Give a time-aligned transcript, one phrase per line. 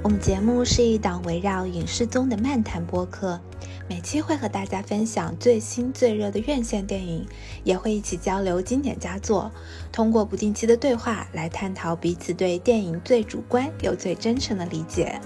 [0.00, 3.38] 我们节目是一档围绕影视综的漫谈播客，
[3.88, 7.26] 每期会和大家分享最新最热的院线电影，
[7.64, 9.50] 也会一起交流经典佳作，
[9.90, 15.20] 通过不定期的对话来探讨彼此对电影最主观又最真诚的理解。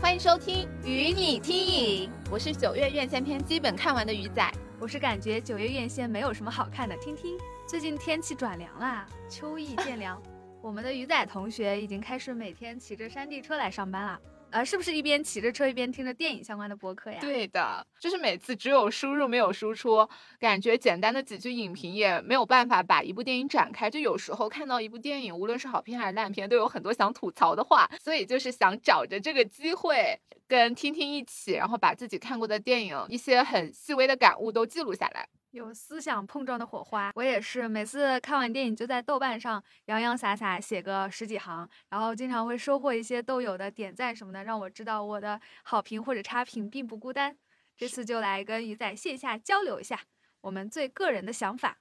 [0.00, 7.36] 欢迎收听《与你听影》，我是九月院线片基本看完的鱼仔，我是感觉九月院线没有什么好看的听听。
[7.68, 10.20] 最近天气转凉啦，秋意渐凉。
[10.66, 14.20] 我们的鱼仔同学已经开始每天骑着山地车来上班了，
[14.50, 17.18] 呃，是不是一边骑着车一边听着电影相关的播客呀？
[17.20, 20.08] 对的，就是每次只有输入没有输出，
[20.40, 23.88] 感觉简单的几句影评也没有办法把一部电影展开。
[23.88, 35.28] 就有时候看到一部电影，无论是好片还是烂片，都有很多想吐槽的话，所以就是想找着这个机会跟听听一起，然后把自己看过的电影一些很细微的感悟都记录下来。
[35.56, 47.38] 有思想碰撞的火花，我也是每次看完电影就在豆瓣上洋洋洒洒写个十几行，然后经常会收获一些豆友的点赞什么的，让我知道我的好评或者差评并不孤单。
[47.74, 49.98] 这次就来跟鱼仔线下交流一下
[50.42, 51.78] 我们最个人的想法。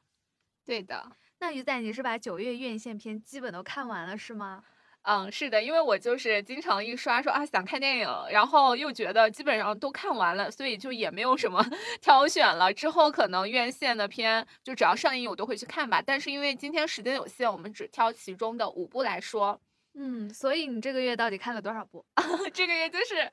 [0.63, 4.63] 对的，那鱼仔你是把九月院线片基本都看完了是吗？
[5.07, 11.63] 嗯，是的，因为我就是经常一刷说啊想看电影，然后又觉得基本上都看完了，所以就也没有什么
[12.01, 12.73] 挑选了。
[12.73, 16.01] 之后可能院线的片就只要上映我都会去看吧。
[16.03, 19.61] 但是因为今天时间有限，我们只挑其中的五部来说。
[19.93, 22.03] 嗯，所以你这个月到底看了多少部？
[22.53, 23.31] 这个月就是。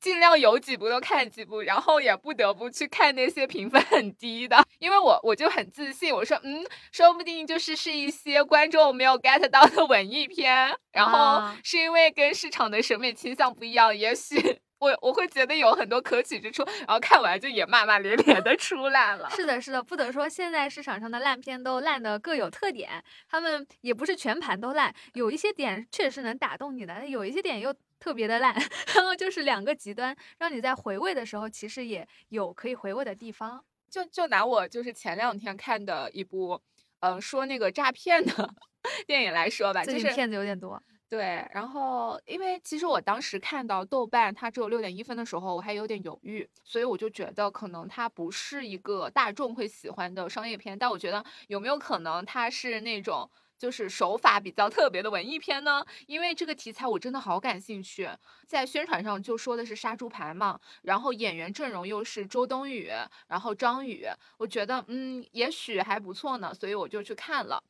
[0.00, 19.30] 尽量有几部都看几部，然后也不得不去看那些评分很低的，因为我我就很自信，我说嗯，说不定就是是一些观众没有 get 到的文艺片，然后是因为跟市场的审美倾向不一样，也许我我会觉得有很多可取之处，然后看完就也骂骂咧咧的出来了。
[19.34, 27.74] 是的，是的，不得说现在市场上的烂片都烂的各有特点，他们也不是全盘都烂，有一些点确实能打动你的，有一些点又。
[28.00, 28.54] 特别的烂，
[28.94, 33.64] 然后就是两个极端，让你在回味的时候，其实也有可以回味的地方。
[33.88, 36.60] 就就拿我就是前两天看的一部，
[37.00, 38.50] 嗯，说那个诈骗的
[39.06, 40.82] 电影来说吧，就是骗子有点多。
[41.14, 50.76] 对，然后因为其实我当时看到豆瓣它只有六点一分的时候，我还有点犹豫，所以我就觉得可能它不是一个大众会喜欢的商业片。
[50.76, 53.30] 但我觉得有没有可能它是那种？
[53.56, 58.06] 就是手法比较特别的文艺片呢，因为这个题材我真的好感兴趣，
[58.46, 62.90] 在宣传上就说的是杀猪盘嘛，然后演员阵容又是周冬雨，
[63.28, 64.04] 然后张宇，
[64.38, 67.62] 我觉得嗯，也许还不错呢，所以我就去看了，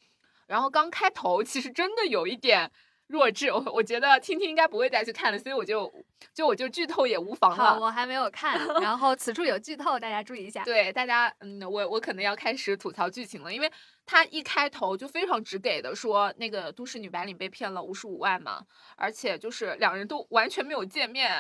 [0.47, 2.72] 然后刚开头其实真的有一点。
[3.07, 5.93] 弱智，我我觉得听听应该不会再去看了，所以我就
[6.33, 7.57] 就我就剧透也无妨了。
[7.57, 10.65] 好，我还没有看，然后此处有剧透，大家注意一下。
[10.65, 13.71] 对，大家，嗯，我我可能要开始吐槽剧情了，因为
[14.07, 18.63] 他一开头就非常直给的说那个都市女白领被骗了五十五万嘛，
[18.97, 21.31] 而且就是两人都完全没有见面，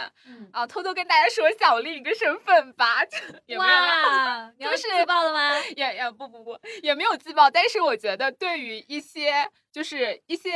[0.52, 3.02] 啊，偷偷跟大家说小另一个身份吧，
[3.46, 5.58] 也没有， 你是自爆了吗？
[5.76, 9.50] 也也不不不，也没有自爆，但是我觉得对于一些。
[9.74, 10.50] 就是一些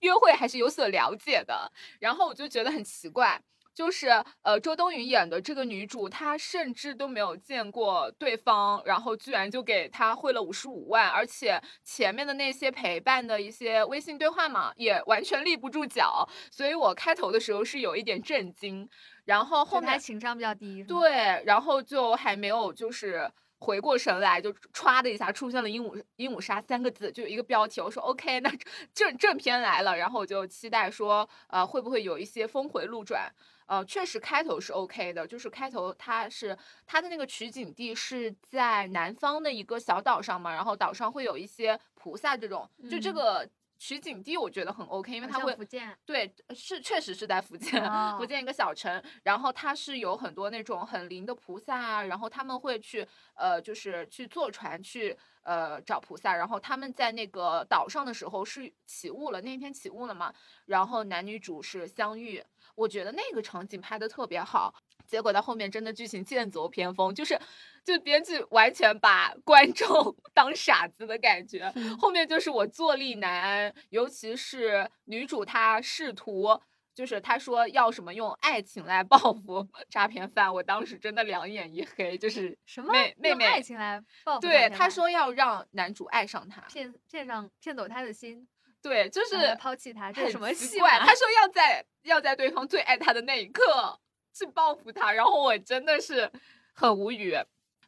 [0.00, 3.38] 约会还是有所了解的，然后我就觉得很奇怪，
[3.74, 4.08] 就是
[4.42, 18.88] 呃周冬雨演的这个女主，她甚至都没有见过对方，然后居然就给她汇了五十五万，而且前面的那些陪伴的一些微信对话嘛，也完全立不住脚，所以我开头的时候是有一点震惊，
[19.24, 23.30] 然后后面情商比较低，对，然后就还没有就是。
[23.62, 27.78] 回过神来，就歘的一下出现了“鹦鹉鹦鹉杀”三个字，就一个标题。
[27.78, 28.50] 我说 OK，那
[28.94, 33.30] 正正片来了，然后我就期待说，呃，会不会有一些峰回路转？
[33.70, 43.48] 呃，确实开头是 OK 的，就是开头它是它的那个取景地是在南方的一个小岛上嘛，然后岛上会有一些菩萨这种，就这个。
[43.80, 45.56] 取景地我觉得很 OK，因为它会
[46.04, 47.82] 对是确实是在福建，
[48.18, 60.30] 福建一个小城，然后它是有很多那种很灵的菩萨啊，然后他们会去呃就是去坐船去呃找菩萨，然后他们在那个岛上的时候是起雾了，那天起雾了嘛，
[60.66, 62.44] 然后男女主是相遇，
[62.74, 64.74] 我觉得那个场景拍的特别好。
[65.10, 67.36] 结果到后面真的剧情剑走偏锋，就是
[67.84, 71.68] 就编剧完全把 观众 当傻子的感觉。
[71.98, 76.60] 后面就是我坐立难安，尤其是女主她试图，
[76.94, 84.42] 就是她说要什么用爱情来报复 诈骗犯，我当时真的两眼一黑，就是什么妹妹妹爱情来报复？
[84.42, 88.46] 对，她说要让男主爱上她，骗骗上骗走他的心，
[88.80, 90.78] 对，就是抛弃他，什么戏？
[90.78, 93.98] 他说要在要在对方最爱他的那一刻。
[94.32, 96.30] 去报复他，然后我真的是
[96.72, 97.36] 很无语。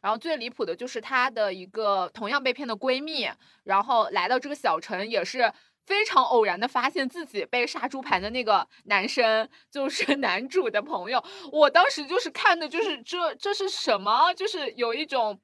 [0.01, 3.25] 然后最离谱的就是她的一个同样被骗的闺蜜，
[3.63, 5.49] 然后来到这个小城，也是
[5.85, 11.23] 非常偶然的发现自己被杀猪盘的那个男生就是男主的朋友。
[11.53, 14.33] 我当时就是看的，就是这这是什么？
[14.33, 15.39] 就是有一种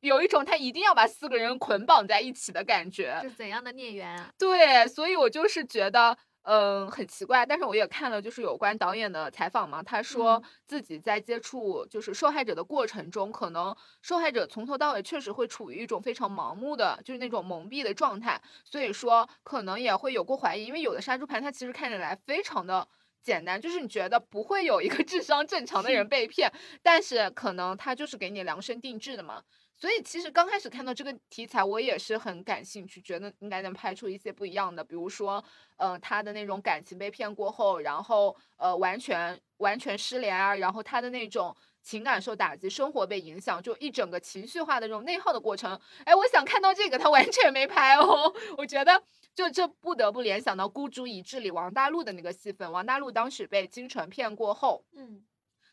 [0.00, 3.18] 有一种他一定要把四个人捆绑在一起的感觉。
[3.20, 4.32] 是怎样的孽缘啊？
[4.38, 6.16] 对，所以我就是觉得。
[6.50, 22.88] 嗯，很奇怪，但是我也看了，就是有关导演的采访嘛，他说自己在接触就是受害者的过程中，可能受害者从头到尾确实会处于一种非常盲目的，就是那种蒙蔽的状态，所以说可能也会有过怀疑，因为有的杀猪盘它其实看起来非常的
[23.22, 26.50] 简单，就是你觉得不会有一个 智商正常的人 被骗，
[26.82, 29.42] 但是可能他就是给你量身定制的嘛。
[29.80, 35.42] 所以其实刚开始看到这个题材，我也是很感兴趣，觉得应该能拍出一些不一样的，比如说，
[35.76, 45.80] 呃，他的那种感情被骗过后，然后呃完全完全失联啊，然后他的那种情感受打击，生活被影响，就一整个情绪化的这种内耗的过程。
[46.04, 48.34] 哎，我想看到这个，他完全没拍哦。
[48.58, 49.00] 我觉得
[49.32, 55.24] 就这不得不联想到《孤注一掷》里王大陆的那个戏份，王大陆当时被金晨骗过后，嗯，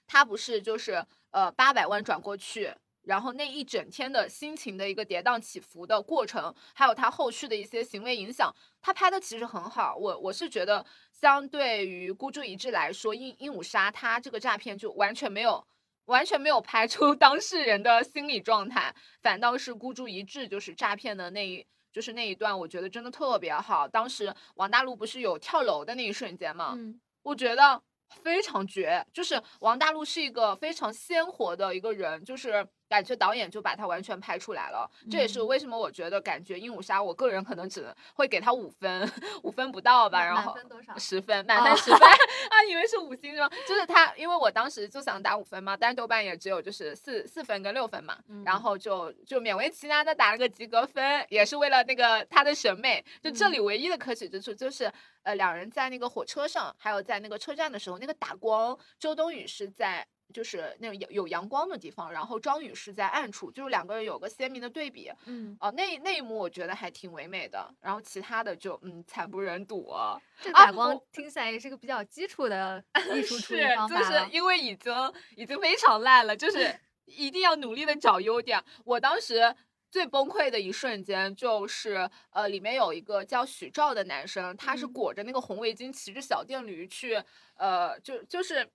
[0.05, 2.71] 他不是就是呃八百万转过去。
[3.05, 9.95] 然后那一整天的心情的一个跌宕起伏的过程，还有他后续的一些行为影响，他拍的其实很好。
[9.95, 15.65] 我我是觉得，相对于孤注一掷来说，鹦鹦鹉杀他这个诈骗就完全没有
[16.05, 23.87] 完全没有拍出 当事人的心理状态，反倒是孤注一掷就是诈骗的那一就是那一段，我觉得真的特别好。
[23.87, 26.73] 当时王大陆不是有跳楼的那一瞬间吗？
[26.75, 27.81] 嗯，我觉得
[28.23, 32.67] 非常绝，就是王大陆是一个非常鲜活的一个人，就是。
[32.87, 39.11] 感觉导演就把它完全拍出来了，这也是为什么我觉得感觉《鹦鹉杀》，我个人可能只能会给他五分，
[39.43, 40.23] 五分不到吧。
[40.23, 40.55] 然后？
[40.97, 41.99] 十分，满分十分
[42.49, 42.63] 啊！
[42.69, 43.49] 以为是五星是吗？
[43.67, 53.03] 就是他，因为我当时就想打五分嘛，但是豆瓣也只有就是四四分跟六分嘛，然后就就勉为其难的打了个及格分，也是为了那个他的审美。
[53.21, 54.91] 就这里唯一的可取之处就是，
[55.23, 60.05] 呃，两人在那个火车上，还有在那个车站的时候，那个打光，周冬雨是在。
[60.33, 65.11] 就是那种有有阳光的地方，然后张宇是在暗处，就是两个人有个鲜明的对比。
[65.25, 67.73] 嗯，哦，那那一幕我觉得还挺唯美的。
[67.79, 69.93] 然后其他的就嗯惨不忍睹。
[70.41, 72.83] 这打光听起来也是个比较基础的
[73.15, 74.93] 艺术处理方法就是因为已经
[75.35, 78.61] 已经非常烂了，就是 一定要努力的找优点。
[78.83, 79.55] 我当时
[79.91, 87.23] 最崩溃的一瞬间就是，呃，里面有一个叫许兆的男生，他是裹着那个红围巾，骑着小电驴去，
[87.55, 88.67] 呃，就就是。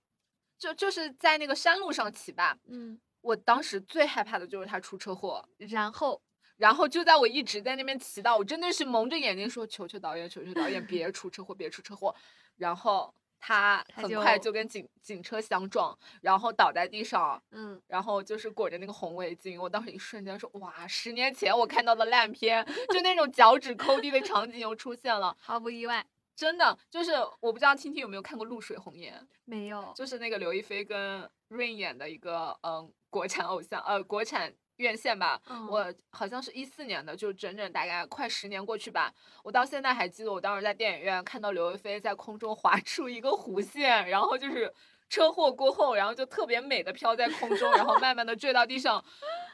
[0.61, 6.21] 就就是在那个山路上骑吧，嗯，我当时最害怕的就是他出车祸，然后，
[6.57, 12.15] 然后就在我一直在那边祈祷，我真的是蒙着眼睛说求求导演，求求导演别出车祸，别出车祸，
[12.57, 26.05] 然后他很快就跟警警车相撞，然后倒在地上，嗯，然后就是裹着那个红围巾，我当时一瞬间说哇，十年前我看到的烂片，就那种脚趾抠地的场景又出现了，毫不意外。
[26.41, 29.13] 真的就是我不知道听听有没有看过《露水红颜》，
[29.45, 31.21] 没有，就是那个刘亦菲跟
[31.51, 35.39] Rain 演的一个嗯国产偶像呃国产院线吧，
[35.69, 44.73] 我好像是一四年的，就整整大概快十年过去吧，我到现在还记得我当时在电影院看到刘亦菲在空中划出一个弧线，然后就是
[45.09, 49.05] 车祸过后，然后就特别美的飘在空中，然后慢慢的坠到地上，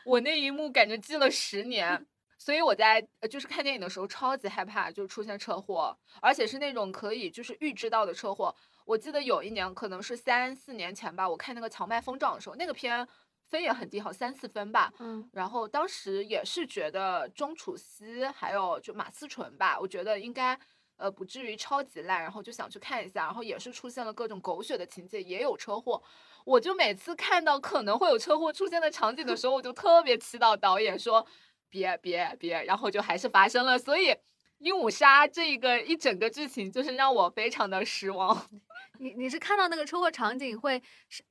[0.05, 2.07] 我那一幕感觉记了十年。
[2.37, 8.55] 所以我在就是看电影的时候超级害怕，就出现车祸，而且是那种可以就是预知到的车祸。
[8.85, 13.05] 我记得有一年可能是三四年前吧，我看那个《荞麦疯长》的时候，那个片
[13.49, 14.93] 分也很低，好三四分吧。
[14.99, 15.27] 嗯。
[15.33, 20.57] 然后当时也是觉得钟楚曦还有就马思纯吧，我觉得应该
[20.97, 23.25] 呃不至于超级烂，然后就想去看一下。
[23.25, 26.01] 然后也是出现了各种狗血的情节，也有车祸。
[26.45, 31.27] 我就每次看到可能会有车祸出现的场景的时候，我就特别祈祷导演说。
[31.69, 34.15] 别别别，然后就还是发生了，所以
[34.59, 38.47] 鹦鹉杀这一个一整个剧情就是让我非常的失望。
[38.99, 40.81] 你你是看到那个车祸场景会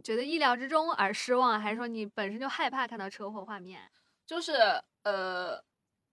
[0.05, 3.81] 觉得意料之中而失望，还是说你本身就害怕看到车祸画面？
[4.27, 4.53] 就是
[5.03, 5.63] 呃，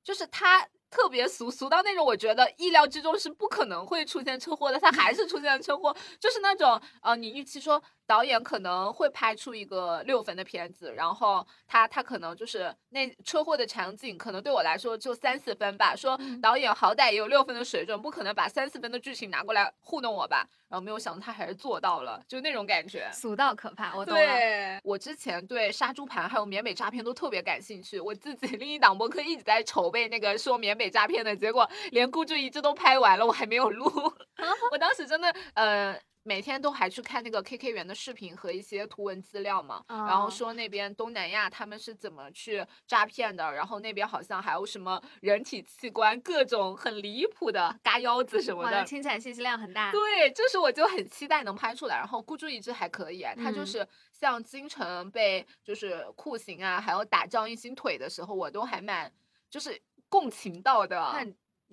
[0.04, 0.68] 就是他。
[0.94, 20.48] 特别俗俗到那种，我觉得意料之中是不可能会出现车祸的，他还是出现了车祸，就是那种呃，你预期说导演可能会拍出一个六分的片子，然后他他可能就是那车祸的场景，可能对我来说就三四分吧，说导演好歹也有六分的水准，不可能把三四分的剧情拿过来糊弄我吧。
[20.70, 23.96] 然后没有想到他还是做到了，就那种感觉，俗到可怕。
[23.96, 24.26] 我懂了。
[24.26, 28.00] 对，我之前对杀猪盘还有缅北诈骗都特别感兴趣。
[28.00, 33.86] 我自己另一档播客一直在筹备那个说缅北诈骗的，结果连孤注一掷都拍完了，我还没有录。
[34.72, 49.92] 我当时真的呃每天都还去看那个 KK 园的视频和一些图文资料嘛，然后哦说那边东南亚他们是怎么去诈骗的，然后那边好像还有什么人体器官各种很离谱的嘎腰子什么，的那，听起来信息量很大。
[49.92, 51.98] 对，就是我就很期待能拍出来。
[51.98, 59.12] 然后孤注一掷还可以，他就嗯是像京城被就是酷刑啊，还有打仗一星腿的时候，我都还蛮
[59.50, 59.78] 就是
[60.08, 61.14] 共情到的。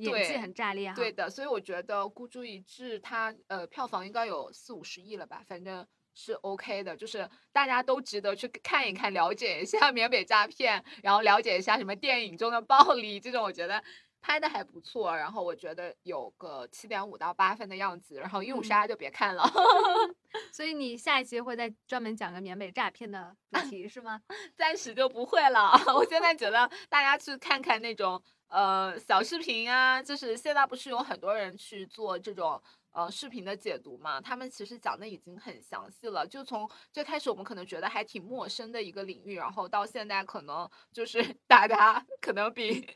[0.05, 0.95] 演技很炸裂哈。
[0.95, 13.83] 对的，所以我觉得孤注一掷它呃票房应该有四五十亿了吧，反正是 OK 的，就是大家都值得去看一看，了解一下缅北诈骗，然后了解一下什么电影中的暴力这种，我觉得
[14.21, 15.17] 拍的还不错。
[15.17, 19.45] 然后我觉得有个七点五到八分的样子，然后鹦鹉嗯杀就别看了。
[20.53, 24.21] 所以你下一期会再专门讲个缅北诈骗的主题是吗？
[24.57, 25.73] 暂时就不会了。
[25.95, 32.61] 我现在觉得大家去看看那种呃小视频啊，就是现在不是有很多人去做这种
[32.93, 36.27] 呃视频的解读嘛，他们其实讲的已经很详细了。
[36.27, 42.87] 就从最开始我们可能觉得还挺陌生的一个领域，然后到现在可能就是 大家可能比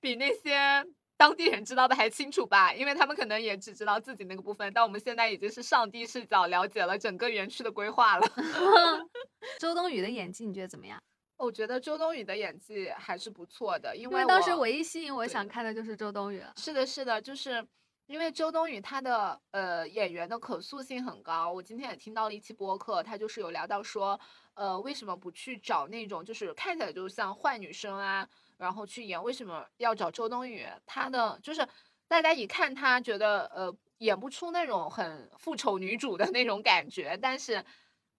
[0.00, 0.84] 比那些。
[1.18, 8.24] 当地人知道的还清楚吧，因为他们可能也只知道自己那个部分，但我们现在已经是上帝视角了解了整个园区的规划了。
[9.58, 11.02] 周冬雨的演技你觉得怎么样？
[11.38, 16.52] 我觉得周冬雨的演技还是不错的，因为当时唯一吸引我想看的就是周冬雨了。
[16.56, 17.64] 是的，是的，就是
[18.06, 21.52] 因为周冬雨她的呃演员的可塑性很高。
[21.52, 24.18] 我今天也听到了一期播客，她就是有聊到说，
[24.54, 30.66] 呃，为什么不去找那种就是看起来就像坏女生啊，然后去演，为什么要找周冬雨？
[30.84, 31.64] 她的就是
[32.08, 37.64] 大家一看她觉得呃演不出那种很复仇女主的那种感觉，但是。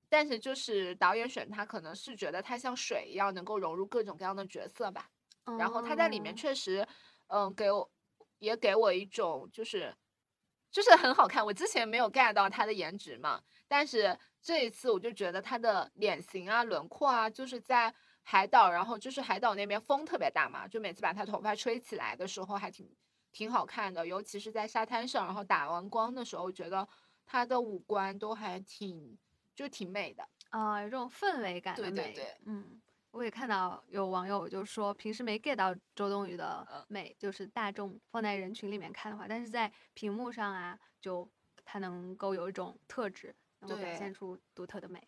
[0.09, 5.09] 但是就是导演选他，可能是觉得他像水一样能够融入各种各样的角色吧。
[5.57, 6.87] 然后他在里面哦确实，
[7.27, 7.89] 嗯，给我
[8.39, 9.95] 也给我一种就是
[10.71, 11.45] 就是很好看。
[11.45, 22.87] 我之前没有 get 到他的颜值嘛，但是这一次我就觉得他的脸型啊、轮廓啊，就是在海岛，然后就是海岛那边风特别大嘛，就每次把他头发吹起来的时候还挺
[23.31, 26.87] 挺好看的，尤其是在沙滩上，然后打完光的时候，我觉得
[27.25, 29.17] 他的五官都还挺
[29.59, 30.25] 就挺美的。
[30.51, 31.91] 啊、有这种氛围感的美。
[31.91, 41.29] 对对对嗯，我也看到有网友就说，平时没 get 到周冬雨的嗯美，就是大众放在人群里面看的话，但是在屏幕上啊，就
[41.65, 45.05] 她能够有一种特质，能够表现出独特的美。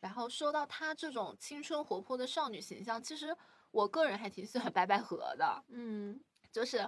[0.00, 3.36] 然后说到她这种青春活泼的少女形象，其实
[3.70, 6.18] 我个人还挺喜欢白百合的，嗯，
[6.50, 6.78] 就是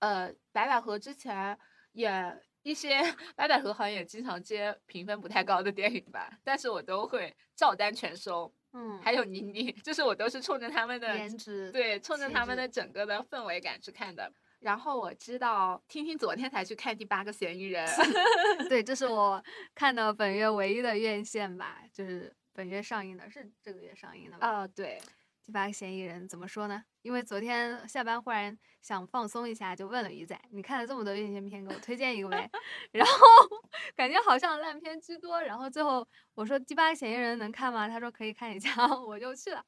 [0.00, 1.56] 呃，白百合之前
[1.92, 3.00] 演一些
[3.36, 8.52] 白百合好像也经常接评分不太高的电影吧，但是我都会照单全收。
[8.72, 14.30] 嗯，还有倪妮，就是我都是冲着他们的颜值，对，冲着他们的整个的氛围感去看的。
[14.58, 17.86] 然后我知道，听听昨天才去看《第八个嫌疑人
[18.68, 19.40] 》对，这是我
[19.72, 24.46] 看的本月唯一的院线吧，就是本月上映的，是这个月上映的吧？
[24.48, 25.00] 啊，对，
[25.46, 26.82] 第八个嫌疑人怎么说呢？
[27.02, 32.50] 因为昨天下班忽然想放松一下，就问了鱼仔：“你看了这么多院线片，给我推荐一个呗？
[32.90, 33.12] ”然后
[33.94, 35.40] 感觉好像烂片居多。
[35.40, 38.70] 然后最后我说：“第八个嫌疑人能看吗？”他说：“可以看一下。
[39.06, 39.64] ”我就去了，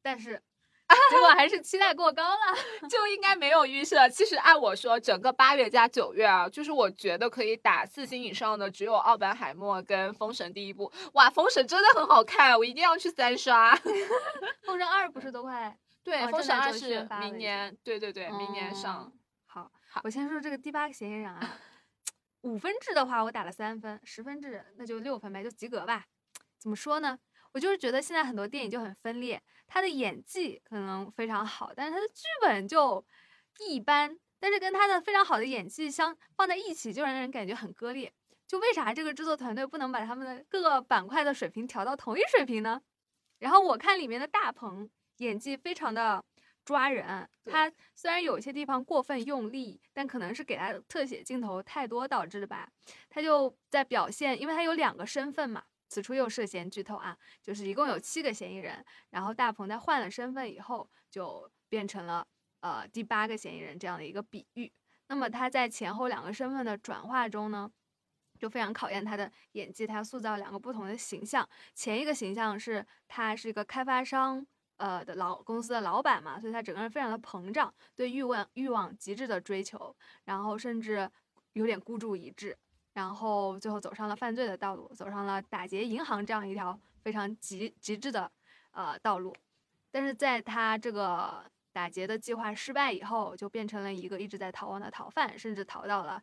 [0.00, 0.42] 但是
[1.10, 2.38] 结果还是期待过高了。
[2.88, 4.08] 就应该没有预设。
[4.08, 10.90] 其实按我说，整个八月加九月啊，就是我觉得可以打四星以上的只有《奥本海默》跟《封神》第一部。
[11.12, 13.74] 哇，《封神》真的很好看，我一定要去三刷。
[14.64, 19.12] 封神二不是都快 对，哦封神二》是明年，对对对，明年上
[19.46, 19.70] 好
[20.04, 21.58] 我先说这个第八个嫌疑人啊，
[22.42, 26.04] 五分制的话我打了三分，十分制那就六分呗，就及格吧。
[26.58, 27.18] 怎么说呢？
[27.52, 33.04] 我就是觉得现在很多电影就很分裂，他的演技可能非常好，但是他的剧本就
[33.58, 38.12] 一般，但是跟他的非常好的演技相放在一起，就让人感觉很割裂。
[38.46, 42.80] 就为啥这个制作团队不能把他们的各个板块的水平调到同一水平呢？
[43.38, 46.24] 然后我看里面的大鹏演技非常的
[46.64, 52.68] 抓人，他虽然有一些地方过分用力，但可能是给他特写镜头太多导致的吧。
[53.08, 62.26] 他就在表现，因为他有两个身份嘛，此处又涉嫌剧透啊，就是一共有七个嫌疑人，然后大鹏在换了身份以后，就变成了
[62.60, 64.72] 呃第八个嫌疑人这样的一个比喻。
[65.08, 67.70] 那么他在前后两个身份的转化中呢，
[68.38, 71.46] 就非常考验他的演技，他塑造两个不同的形象。
[71.74, 74.46] 前一个形象是他是一个开发商。
[74.80, 79.94] 呃的老公司的老板嘛，所以他整个人非常的膨胀，对欲望欲望极致的追求，
[80.24, 81.06] 然后甚至
[81.52, 82.56] 有点孤注一掷，
[83.00, 88.30] 然后最后走上了犯罪的道路，走上了打劫银行这样一条非常极极致的
[88.72, 89.34] 呃道路。
[89.90, 91.42] 但是在他这个
[91.72, 96.22] 打劫的计划失败以后，就变成了一个一直在逃亡的逃犯，甚至逃到了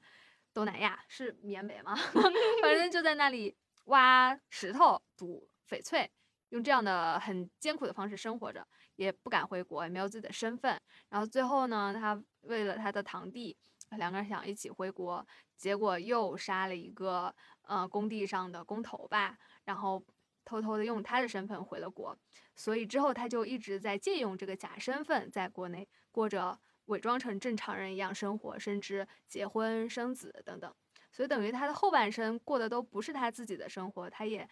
[0.53, 1.96] 东南亚，是缅北吗？
[2.62, 6.07] 反正就在那里挖石头、赌翡翠，
[6.50, 8.63] 用这样的很艰苦的方式生活着，
[8.98, 10.79] 也不敢回国，也没有自己的身份。
[11.10, 13.57] 然后最后呢，他为了他的堂弟，
[13.91, 15.25] 两个人想一起回国，
[15.56, 20.03] 结果又杀了一个呃工地上的工头吧，然后
[20.44, 22.17] 偷偷的用他的身份回了国。
[22.56, 30.74] 所以之后他就一直在借用这个假身份，在国内过着伪装成正常人一样生活，甚至结婚生子等等。
[31.12, 34.48] 所以等于他的后半生过的都不是他自己的生活，他也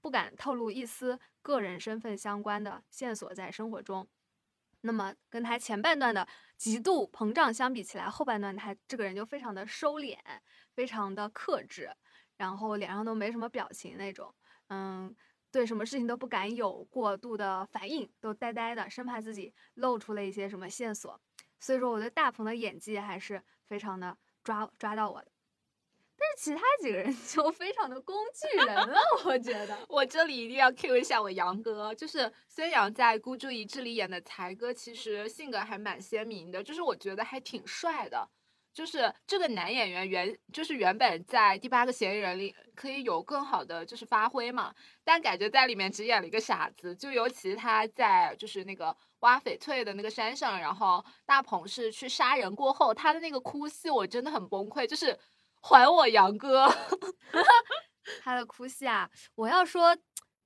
[0.00, 4.06] 不敢透露一丝个人身份相关的线索在生活中。
[4.82, 10.16] 那么跟他前半段的极度膨胀相比起来，后半段他这个人就非常的收敛，
[10.74, 11.90] 非常的克制，
[12.36, 14.34] 然后脸上都没什么表情那种，
[14.68, 15.14] 嗯，
[15.50, 21.20] 对什么事情都不敢有过度的反应，都呆呆的，生怕自己露出了一些什么线索。
[21.58, 25.30] 所以说，我对大鹏的演技还是非常的抓抓到我的。
[26.22, 29.78] 但是其他几个人 就非常的工具人了，我觉得。
[29.88, 38.28] 我这里一定要 Q 一下我杨哥，就是孙杨在《孤注一掷》里演的才哥，其实性格还蛮鲜明的，就是我觉得还挺帅的。
[38.72, 44.72] 就是这个男演员原就是原本在《第八个嫌疑人》里可以有更好的就是发挥嘛，
[45.02, 46.94] 但感觉在里面只演了一个傻子。
[46.94, 55.18] 就尤其他在就是那个挖翡翠的那个山上，然后大鹏是去杀人过后，他的那个哭戏我真的很崩溃，就是。
[55.60, 56.68] 还我杨哥，
[58.22, 59.08] 他的哭戏啊！
[59.34, 59.96] 我要说，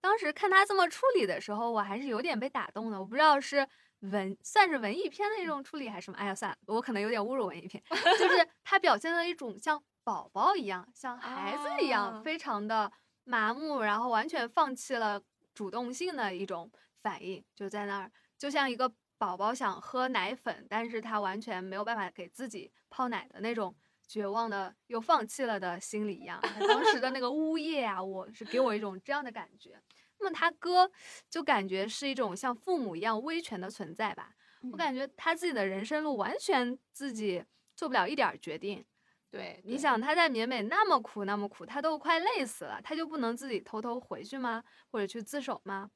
[0.01, 2.99] 当时看他这么处理的时候，我还是有点被打动的。
[2.99, 3.67] 我不知道是
[4.01, 6.19] 文算是文艺片的一种处理还是什么。
[6.19, 7.83] 哎呀，算了，我可能有点侮辱文艺片。
[8.19, 12.91] 就是他表现了一种像宝宝一样、像孩子一样，非常的
[13.25, 15.23] 麻木，然后完全放弃了
[15.55, 16.71] 主动性的一种
[17.03, 23.75] 反应，就在那儿，就像一个宝宝想喝奶粉，但是他完全没有办法给自己泡奶的那种。
[24.07, 29.81] 绝望的又放弃了的心理一样，当时的那个呜咽啊，我是给我一种这样的感觉。
[30.19, 30.91] 那么他哥
[31.29, 34.35] 就感觉是一种像父母一样威权的存在吧。
[34.71, 37.45] 我感觉他自己的人生路完全自己
[37.75, 38.85] 做不了一点决定。
[39.31, 44.63] 对，你想他在缅北那么苦那么苦，他都快累死了，他就不能自己偷偷回去吗？
[44.91, 45.91] 或者去自首吗？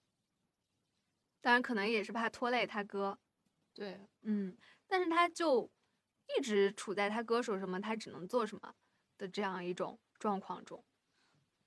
[1.40, 3.18] 当然可能也是怕拖累他哥。
[3.73, 4.57] 对，嗯，
[4.88, 5.71] 但是他就。
[6.37, 8.75] 一直处在他歌手什么他只能做什么
[9.17, 10.85] 的这样一种状况中，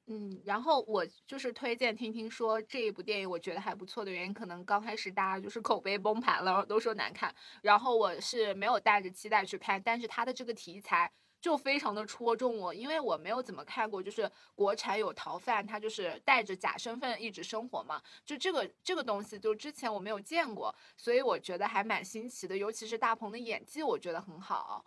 [0.08, 11.12] 嗯，然后我就是推荐听听说这一部电影，我觉得还不错的原因，可能刚开始大家就是口碑崩盘了，都说难看，然后我是没有带着期待去看，但是他的这个题材。
[11.42, 24.86] 就非常的戳中我，因为我没有怎么看过，就是国产有逃犯，他就是带着假身份一直生活嘛，就这个这个东西，就之前我没有见过，所以我觉得还蛮新奇的，尤其是大鹏的演技，我觉得很好，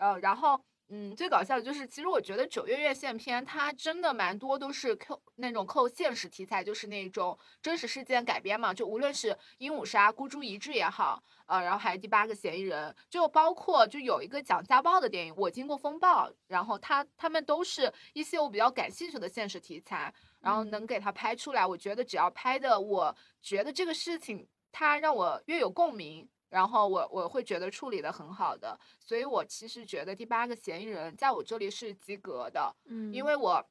[0.00, 0.58] 呃，然后。
[0.94, 8.74] 嗯，最搞笑的就是，其实我觉得九月院线片它真的蛮多都是扣那种扣现实题材，就是那种真实事件改编嘛。
[8.74, 26.28] 就无论是《鹦鹉杀》《孤注一掷》也好，呃，然后还有《第八个嫌疑人》，就包括就有一个讲家暴的电影《我经过风暴》，然后它他们都是一些我比较感兴趣的现实题材，然后能给它拍出来，我觉得只要拍的，我觉得这个事情它让我越有共鸣。
[26.52, 33.64] 然后我我会觉得处理的很好的，所以我其实觉得第八个嫌疑人在我这里是及格的，嗯，因为我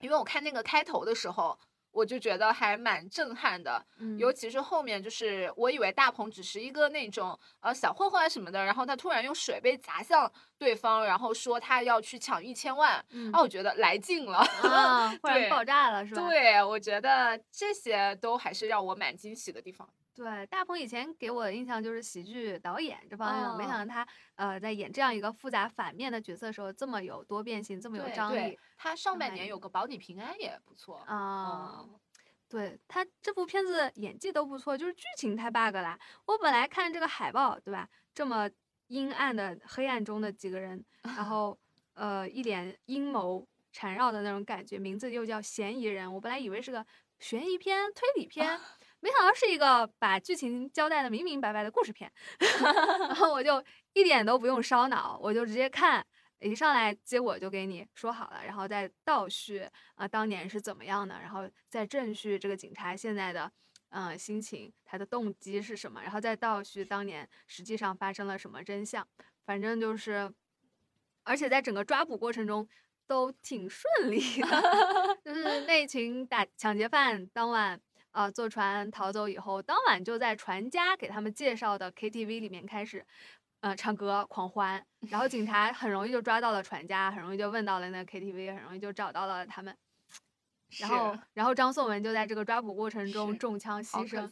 [0.00, 1.58] 因为我看那个开头的时候，
[1.92, 13.02] 我就觉得还蛮震撼的，嗯，尤其是后面就是我以为大鹏只是一个那种呃小混混什么的，然后他突然用水杯砸向对方，然后说他要去抢一千万，
[13.32, 16.20] 啊，我觉得来劲了，啊， 突然爆炸了是吧？
[16.20, 19.88] 对，我觉得这些都还是让我蛮惊喜的地方。
[20.20, 28.58] 对，大鹏以前给我的印象就是喜剧导演这方面，没想到他呃在演这样一个复杂反面的角色的时候这么有多变性，这么有张力。
[28.76, 31.86] 他上半年有个保你平安也不错啊。
[32.50, 35.98] 对他这部片子演技都不错，就是剧情太 bug 了。
[36.26, 37.88] 我本来看这个海报，对吧？
[38.12, 38.46] 这么
[38.88, 41.58] 阴暗的黑暗中的几个人，然后
[41.94, 46.84] 呃一脸阴谋缠绕的那种感觉，名字又叫嫌疑人，我本来以为是个
[47.18, 48.60] 悬疑片、推理片。
[49.00, 52.12] 没想到是一个把剧情交代的明明白白的故事片，
[53.08, 53.62] 然后我就
[53.94, 56.06] 一点都不用烧脑，我就直接看，
[56.40, 63.50] 一上来结果就给你说好了，然后再倒叙啊当年是怎么样的，然后再正叙这个警察现在的
[63.88, 69.06] 嗯心情，他的动机是什么，然后再倒叙当年实际上发生了什么真相，
[69.46, 70.30] 反正就是，
[71.24, 72.68] 而且在整个抓捕过程中
[73.06, 74.46] 都挺顺利的，
[75.24, 77.80] 就是那群打抢劫犯当晚。
[78.12, 83.04] 啊，坐船逃走以后，当晚就在船家给他们介绍的 KTV 里面开始
[83.60, 89.76] 呃唱歌狂欢，然后警察很容易就抓到了船家，很容易就问到了那 KTV，很容易就找到了他们。
[90.78, 94.30] 然后然后张颂文就在这个抓捕过程中中枪牺牲。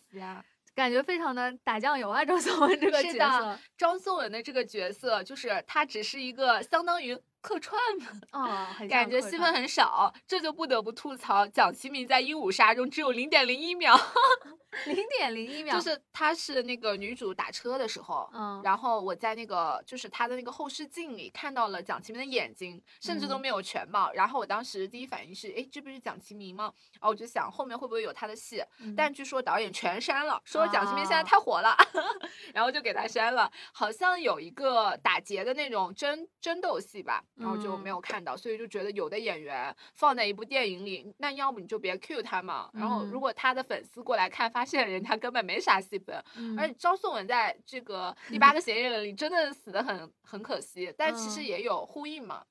[0.74, 2.24] 感觉非常的打酱油啊！
[2.24, 13.96] 张颂文这个角是的色，张颂文的这个角色，就是他只是一个相当于客串嘛，哦，感觉戏份很少，这就不得不吐槽蒋奇明在《鹦鹉杀》中只有零点零一秒，
[14.86, 24.12] 零点零一秒，就是他是那个女主打车的时候，嗯，然后我在那个就是他的那个后视镜里看到了蒋奇明的眼睛，甚至都嗯没有全貌。
[24.12, 26.72] 然后我当时第一反应是，诶，这不是蒋奇明吗？
[26.94, 31.74] 然后我就想后面会不会有他的戏，嗯但据说导演全删了，说蒋奇明现在啊太火了，
[32.52, 33.50] 然后就给他删了。
[33.72, 42.68] 好像有一个打劫的那种争争斗戏吧，然后就没嗯有看到，所以就觉得有的演员放在一部电影里，那要不你就别 cue 他嘛。
[42.74, 52.44] 然后如嗯果他的粉丝过来看，发现人家根本没啥戏份，嗯而且张颂文在这个 第八个嫌疑人里真的死的很很可惜，但其实嗯也有呼应嘛。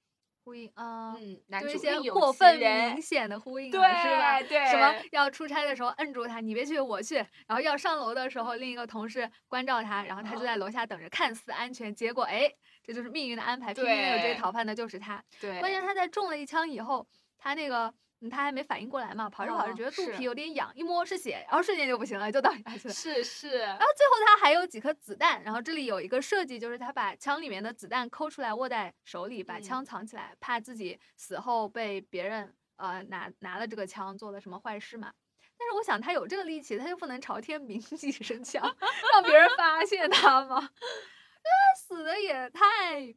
[0.46, 4.42] 呼应啊，嗯，男就一些过分明显的呼应对了，是吧？
[4.42, 7.16] 对，什么要出差的时候摁住他，你别去，我去。
[7.16, 12.50] 然后要上楼的时候，另一个同事关照他，然后他就在楼下等着，看似安全，结果哎，
[12.82, 15.22] 这就是命运的安排，偏偏有这对个逃犯的就是他。
[15.42, 17.06] 对，关键他在中了一枪以后，
[17.38, 17.94] 他那个。
[18.22, 22.94] 嗯他还没反应过来嘛，跑着跑着哦觉得肚皮有点痒，一摸是血，然后瞬间就不行了，就倒下去了。
[22.94, 35.14] 是是，然后最后他还有几颗子弹，然后这里有一个设计，就是他把枪里面的子弹抠出来握在手里，把嗯枪藏起来，怕自己死后被别人呃拿拿了这个枪做了什么坏事嘛。
[35.60, 38.64] 但是我想他有这个力气，他就不能朝天鸣几声枪，
[39.14, 40.60] 让别人发现他吗？
[40.62, 43.16] 他 死的也太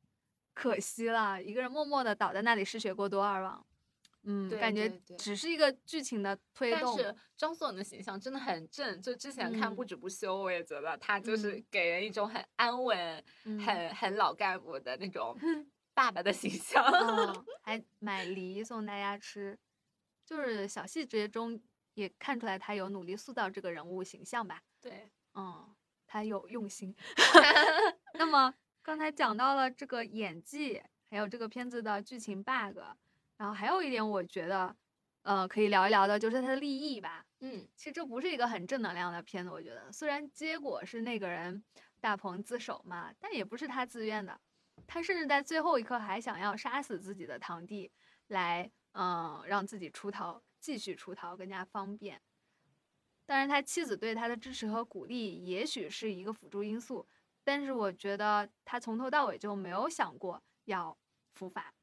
[0.54, 3.64] 可惜了，一个人默默的倒在那里失血过多而亡。
[4.30, 6.94] 嗯，对感觉只是一个剧情的推动。
[6.96, 15.34] 但是张颂文的形象真的很正，就之前看嗯不止不休，我也觉得他就是嗯给人一种很安稳、嗯很很老干部的那种
[15.94, 16.84] 爸爸的形象。
[16.84, 19.58] 嗯， 还买梨送大家吃，
[20.26, 21.58] 就是小细节中
[21.94, 24.62] 也看出来他有努力塑造这个人物形象吧。
[24.80, 25.74] 对，嗯，
[26.06, 26.94] 他有用心。
[28.12, 32.78] 那么刚才讲到了这个演技，还有这个片子的剧情 bug，
[33.38, 34.76] 然后还有一点我觉得，
[35.22, 37.24] 呃，可以聊一聊的就是他的立意吧。
[37.40, 41.64] 嗯，其实这不是一个很正能量的片子，我觉得虽然结果是那个人
[42.00, 44.38] 大鹏自首嘛，但也不是他自愿的。
[44.86, 47.90] 他甚至在最后一刻还想要杀死自己的堂弟，
[48.26, 52.20] 来嗯让自己出逃，继续出逃更加方便。
[53.24, 57.06] 当然，他妻子对他的支持和鼓励也许是一个辅助因素，
[57.44, 60.96] 但是我觉得他从头到尾就没有想过要
[61.34, 61.74] 伏法。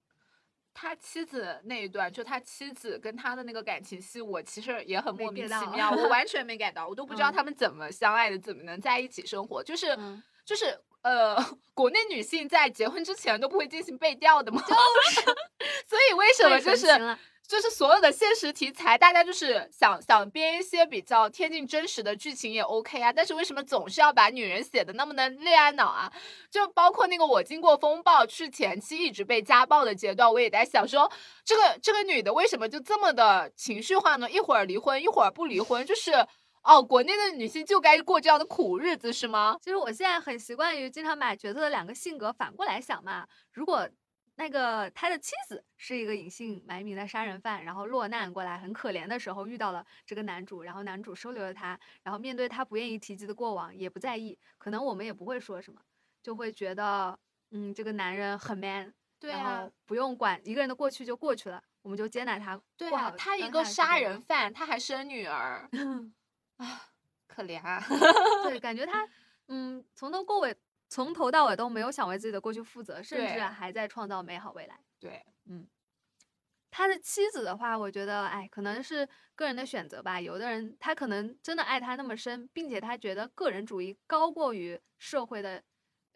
[0.75, 7.33] 他妻子那一段，就他妻子跟他的那个感情戏，我其实也很莫名其妙，我 完全没 get 到，我都不知道嗯。
[7.33, 10.21] 他们怎么相爱的，怎么能在一起生活，就是、嗯。
[10.45, 11.35] 就是呃，
[11.73, 14.61] 国内女性在结婚之前都不会进行背调的吗？
[14.61, 14.75] 就
[15.09, 15.21] 是，
[15.88, 16.85] 所以为什么就是
[17.47, 26.12] 就是所有的现实题材，大家就是想想编一些比较贴近真实的剧情也 OK 啊，但是为什么总是要把女人写的那么的恋爱脑啊？
[26.49, 31.12] 就包括那个我经过风暴去前期一直被家暴的阶段，我也在想说，
[31.43, 34.29] 这个这个女的为什么就这么的情绪化呢？
[34.29, 36.12] 一会儿离婚，一会儿不离婚，就是
[36.63, 39.55] 哦，国内的女性就该过这样的苦日子是吗？
[39.62, 43.27] 其实我现在很习惯于经常把角色的两个性格反过来想嘛。
[43.53, 43.88] 如果
[44.37, 55.79] 那个他的妻子是一个隐姓埋名的杀人犯，然后落难过来，很可怜的时候遇到了这个男主，然后男主收留了他，然后面对他不愿意提及的过往也不在意，可能我们也不会说什么，
[56.21, 57.17] 就会觉得
[57.51, 62.59] 嗯这个男人很 man，然对啊后，不用管一个人的过去就过去了，我们就接纳他。
[62.75, 65.69] 对啊，他一个杀人犯，他还生女儿
[66.57, 66.89] 啊，
[67.25, 67.81] 可怜啊。
[68.43, 69.07] 对，感觉他，
[69.47, 70.55] 嗯，从头过尾，
[70.87, 74.79] 从头到尾都没有想为自己的过去负责，甚至还在创造美好未来。
[74.99, 75.67] 对，嗯
[76.71, 80.19] 他的妻子的话，我觉得，哎，可能是个人的选择吧。
[80.19, 85.63] 有的人他可能真的爱他那么深，并且他觉得个人主义高过于社会的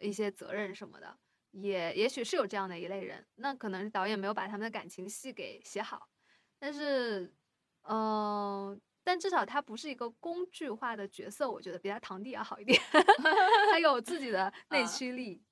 [0.00, 1.16] 一些责任什么的，
[1.52, 3.26] 也也许是有这样的一类人。
[3.36, 6.08] 那可能是导演没有把他们的感情戏给写好，
[6.58, 7.34] 但是，
[7.84, 8.78] 嗯、
[9.10, 12.80] 但至少他不是一个工具化的角色，我觉得比他堂弟要好一点，
[13.72, 15.42] 他有自己的 内啊驱力。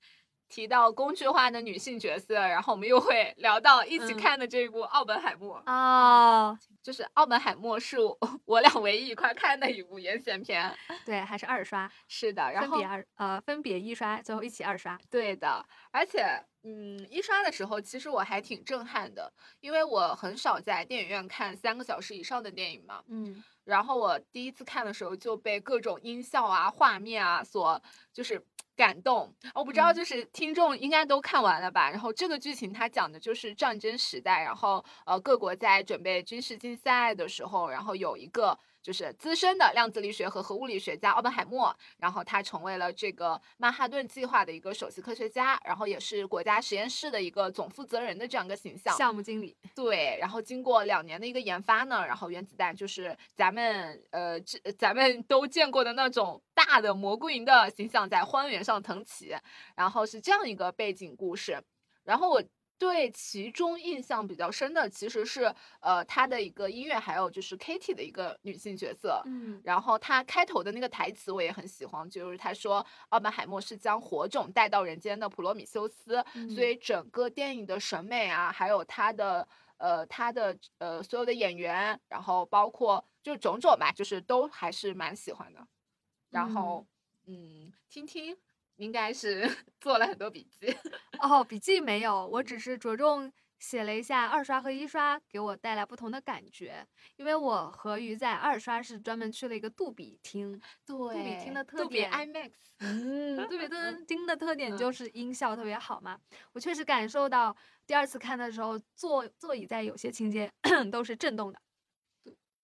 [0.49, 8.17] 提到工具化的女性角色，然后我们又会聊到一起嗯看的这一部《奥本海默》哦，就是《奥本海默》是我
[8.47, 10.73] 我俩唯一一块看的一部院线片。
[11.05, 14.97] 对，还是二刷，是的，然后分别二呃分别一刷，最后一起二刷。
[15.11, 16.25] 对的，而且
[16.69, 23.03] 嗯，一刷的时候其实我还挺震撼的，因为我很少在电影院看三个小时以上的电影嘛。
[23.09, 27.81] 嗯然后我第一次看的时候就被各种音效啊、画面啊所
[28.13, 28.43] 就是
[28.77, 29.35] 感动。
[29.55, 31.91] 我不知道，嗯就是听众应该都看完了吧？
[31.91, 38.59] 然后这个剧情它讲的就是战争时代，然后呃各国在准备军事竞赛的时候，然后有一个。
[38.89, 48.97] 就是资深的量子力学和核物理学家奥本海默，然后他成为了这个曼哈顿计划的一个首席科学家，然后也是国家实验室的一个总负责人的这样一个形象。
[48.97, 59.37] 项目经理，对，然后经过两年的一个研发呢，然后原子弹就是咱们呃这咱们都见过的那种大的蘑菇云的形象在荒原上腾起，
[59.77, 61.63] 然后是这样一个背景故事。
[62.05, 62.43] 然后我
[62.79, 69.21] 对其中印象比较深的其实是呃他的一个音乐，还有就是 Kitty 的一个女性角色。
[69.27, 79.47] 嗯然后他开头的那个台词我也很喜欢，就是他说奥本海默是将火种带到人间的普罗米修斯，所以整个电影的审美啊，还有他的
[79.79, 85.67] 呃他的呃所有的演员，然后包括就种种吧，就是都还是蛮喜欢的。
[86.31, 86.87] 然后
[87.27, 88.37] 嗯，听听
[88.79, 89.43] 应该是
[89.81, 90.67] 做了很多笔记。
[91.21, 96.87] 哦，笔记没有，我只是着重写了一下二刷和一刷给我带来不同的感觉，
[97.17, 106.19] 因为我和鱼在二刷是专门去了一个杜比厅，对杜比厅的特点 IMAX，嗯，杜比 特厅的特点嗯就是音效特别好嘛。
[106.53, 110.49] 我确实感受到第二次看的时候，座座椅在有些情节
[110.93, 111.61] 都是震动的，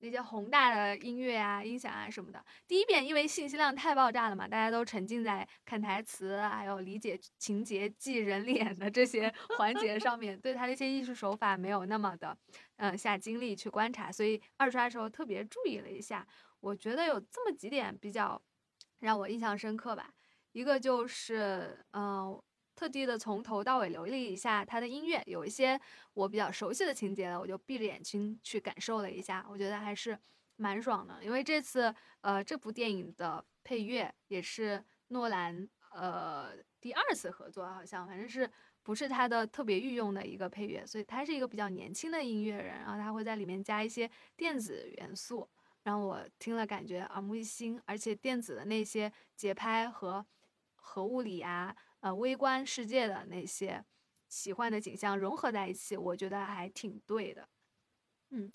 [0.04, 2.44] 那些宏大的音乐啊、音响啊什么的。
[2.68, 12.36] 第一遍因为信息量太爆炸了嘛，大家都沉浸在看台词，还有理解情节、记人脸的这些环节上面，对他的一些艺术手法没有那么的，
[12.76, 16.26] 嗯、下精力去观察，所以二刷的时候特别注意了一下。
[16.60, 18.40] 我觉得有这么几点比较
[19.00, 20.10] 让我印象深刻吧。
[20.52, 22.40] 一个就是，嗯、
[22.74, 25.80] 特地的从头到尾留意一下他的音乐，有一些
[26.12, 30.18] 我比较熟悉的情节了，我就闭着眼睛去感受了一下，我觉得还是
[30.56, 31.22] 蛮爽的。
[31.22, 38.50] 因为这次，呃，这部电影的配乐也是诺兰，呃，第二次合作，好像反正是
[38.82, 45.48] 不是他的特别御用的一个配乐，所以他是一个比较年轻的音乐人，然后他会在里面加一些电子元素，
[45.84, 50.24] 让我听了感觉耳目一新，而且电子的那些节拍和
[50.74, 53.82] 核物理啊，呃，微观世界的那些
[54.28, 57.48] 奇幻的景象融合在一起，我觉得还挺对的。
[58.28, 58.52] 嗯，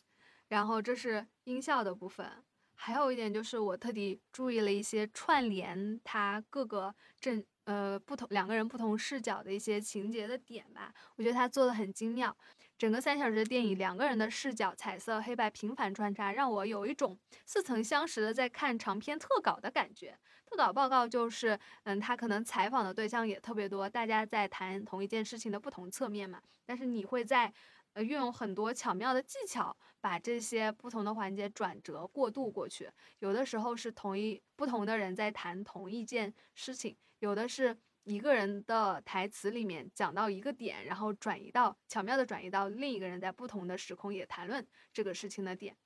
[0.49, 2.43] 然后这是音效的部分，
[2.75, 12.37] 还有一点就是我特地注意了一些串联它各个正呃不同两个人不同视角的一些情节的点吧，我觉得他做的很精妙。
[12.79, 20.17] 整个三小时的电影，两个人的视角，彩色、黑白频繁穿插，让我有一种似曾相识的在看长篇特稿的感觉。
[20.45, 26.41] 特稿报告就是，嗯，他可能采访的对象也特别多，大家在谈同一件事情的不同侧面嘛。
[26.65, 27.53] 但是你会在，
[27.91, 32.89] 呃，运用很多巧妙的技巧，把这些不同的环节转折过渡过去。
[33.19, 37.77] 有的时候是同一不同的人在谈同一件事情，有的是
[38.09, 45.77] 一个人的台词里面讲到一个点，然后转移到巧妙的转移到另一个人在不同的时空也谈论这个事情的点。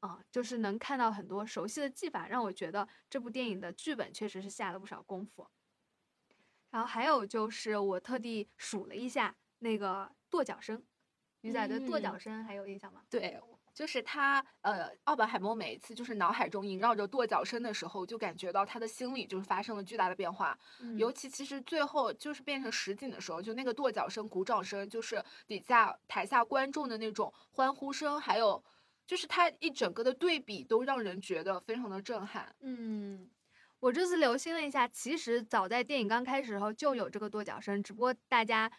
[0.00, 5.46] 啊、就是能看到很多熟悉的技法，让我觉得这部电影的剧本确实是下了不少功夫。
[6.70, 10.82] 然后还有就是我特地数了一下那个跺脚声，
[11.42, 13.02] 鱼仔对跺脚嗯声还有印象吗？
[13.10, 13.38] 对，
[13.80, 20.54] 就是他，呃，奥本海默每一次就是脑海中萦绕着跺脚声的时候，就感觉到他的心里就是发生了巨大的变化。
[20.82, 28.62] 嗯尤其其实最后就是变成实景的时候，就那个跺脚声、鼓掌声，就是底下台下观众的那种欢呼声，还有
[29.06, 32.54] 就是他一整个的对比，都让人觉得非常的震撼。
[32.60, 33.30] 嗯，
[33.78, 38.70] 我这次留心了一下，其实早在电影刚开始的时候就有这个跺脚声，只不过大家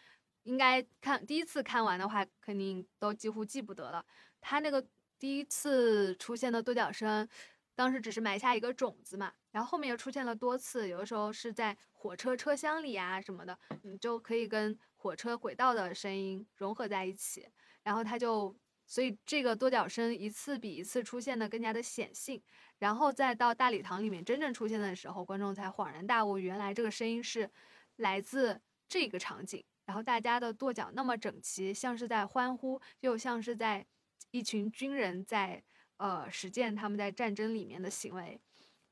[0.43, 4.05] 应该看第一次看完的话，肯定都几乎记不得了。
[4.41, 4.85] 他那个
[5.17, 7.27] 第一次出现的跺脚声，
[7.75, 17.47] 当时只是埋下一个种子嘛，然后后面又出现了多次，有的时候是在火车车厢里啊什么的，你就可以跟火车轨道的声音融合在一起，
[17.83, 18.53] 然后他就。
[18.87, 22.43] 所以这个跺脚声一次比一次出现的更加的显性，
[22.77, 27.49] 然后再到大礼堂里面真正出现的时候，观众才恍然大悟，原来这个声音是
[27.95, 29.63] 来自这个场景。
[29.85, 33.87] 然后大家的跺脚那么整齐，像是在欢呼，又像是在
[34.31, 35.63] 一群军人在
[35.97, 38.41] 呃实践他们在战争里面的行为，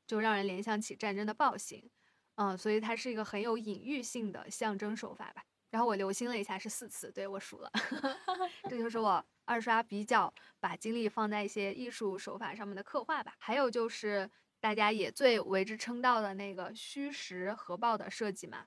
[0.06, 1.90] 就让人联想起战争的暴行。
[2.36, 5.44] 嗯，所以它是一个很有隐喻性的象征手法吧。
[5.70, 7.72] 然后我留心了一下，是四次，对我数了，
[8.70, 13.36] 这就是我二刷比较把精力放在一些艺术手法上面的刻画吧。
[13.38, 18.66] 还有就是大家也最为之称道的那个虚实核爆的设计嘛。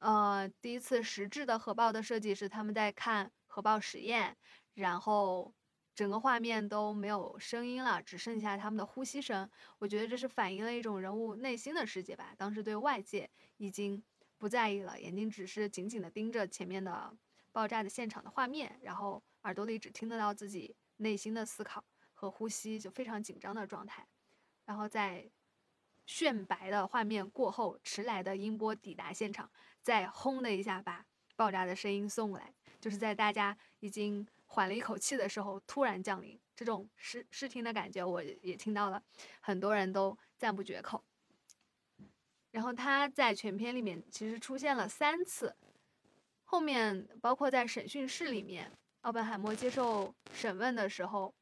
[0.00, 4.36] 呃，第一次实质的核爆的设计是他们在看核爆实验，
[4.74, 5.54] 然后
[5.94, 9.48] 整个画面都没有声音了，只剩下他们的呼吸声。
[9.78, 12.34] 我觉得这是反映了一种人物内心的世界吧。
[12.38, 13.28] 当时对外界
[13.58, 14.02] 已经
[14.38, 17.14] 不在意了，眼睛只是紧紧地盯着前面的
[17.52, 24.06] 爆炸的现场的画面，然后耳朵里只听得到自己内心的思考和呼吸，就非常紧张的状态。
[24.64, 25.30] 然后在
[26.06, 29.50] 炫白的画面过后，迟来的音波抵达现场，
[29.82, 31.04] 再轰的一下把
[31.36, 34.26] 爆炸的声音送过来，就是在大家已经。
[34.52, 39.02] 缓了一口气的时候，突然降临，这种视视听的感觉，我也听到了，
[39.40, 41.02] 很多人都赞不绝口。
[42.50, 45.56] 然后他在全片里面其实出现了三次，
[46.44, 51.32] 后面包括在审讯室里面，奥本海默接受审问的时候，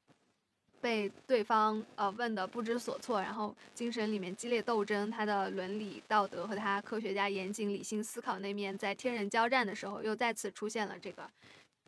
[0.81, 11.29] 被对方呃问的不知所措，然后精神里面激烈斗争，他的伦理道德和他科学家严谨理性思考那面在天人交战的时候，又再次出现了这个，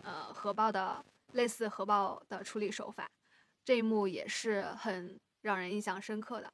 [0.03, 1.05] 呃核爆的。
[1.33, 3.11] 类似核爆的处理手法，
[3.65, 6.53] 这一幕也是很让人印象深刻的。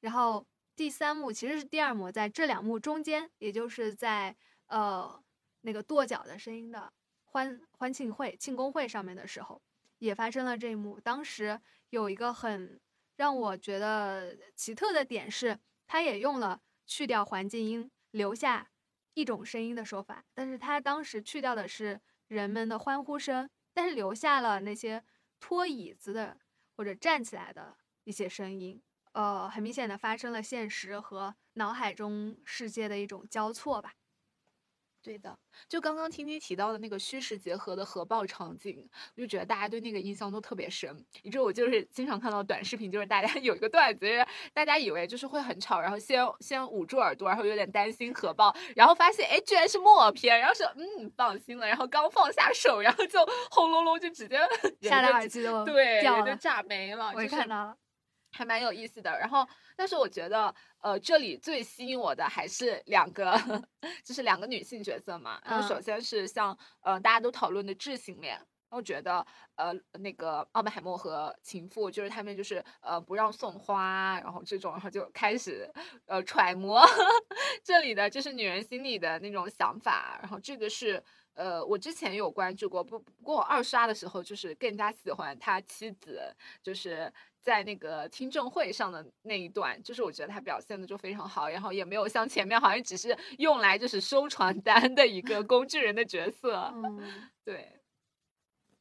[0.00, 4.36] 然后第三幕其实是第二幕，在这两幕中间，也就是在
[4.66, 5.22] 呃
[5.62, 6.92] 那个跺脚的声音的
[7.24, 9.60] 欢欢庆会庆功会上面的时候，
[9.98, 11.00] 也发生了这一幕。
[11.00, 11.60] 当时
[11.90, 12.78] 有一个很
[13.16, 18.68] 让我觉得奇特的点是，他也用了去掉环境音，留下
[19.14, 23.48] 一种声音的说法，但是他当时去掉的是人们的欢呼声。
[23.76, 25.04] 但是留下了那些
[25.38, 26.38] 拖椅子的
[26.74, 33.92] 或者站起来的一些声音，呃，很明显的发生了现实和脑海中世界的一种交错吧。
[35.06, 35.38] 对的，
[35.68, 41.06] 就刚刚听听提到的那个虚实结合的核爆场景，我就觉得大家对那个印象都特别深。
[41.22, 54.40] 以致我就是经常看到短视频，就是大家 有一个段子，就是大家以为就是会很吵，然后先先捂住耳朵，然后有点担心核爆，然后发现哎居然是默片，然后说嗯放心了，然后刚放下手，然后就轰隆隆就直接
[54.82, 57.12] 下来耳机都对掉，就炸没了。
[57.14, 57.76] 我也看到了。
[58.36, 63.34] 还蛮有意思的，然后，但是我觉得，呃，这里最吸引我的还是两个，
[64.04, 65.40] 就是两个女性角色嘛。
[65.44, 75.68] 然后，首先是像，呃，大家都讨论的智性恋，我觉得，呃，那个奥本海默和情妇，就是他们就是，呃，不让送花，然后这种，然后就开始，
[76.06, 76.84] 呃，揣摩
[77.64, 80.18] 这里的就是女人心里的那种想法。
[80.20, 81.02] 然后，这个是，
[81.34, 87.12] 呃，我之前有关注过，不不过我二刷的时候就是更加喜欢他妻子，就是。
[87.46, 96.72] 在那个听证会上的那一段，就是我觉得他表现的就非常好，然后也没有像前面好像只是用来就是收传单的一个工具人的角色。
[96.74, 97.80] 嗯， 对，